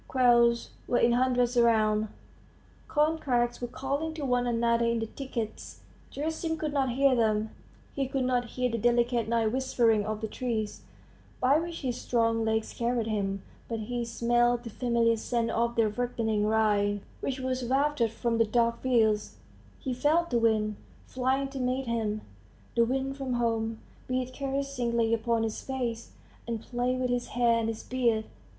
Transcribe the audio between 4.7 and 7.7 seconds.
in the thickets.... Gerasim could not hear them;